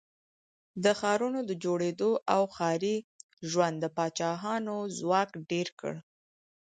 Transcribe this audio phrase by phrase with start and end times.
[0.83, 2.95] د ښارونو د جوړېدو او ښاري
[3.49, 5.93] ژوند د پاچاهانو ځواک ډېر کړ.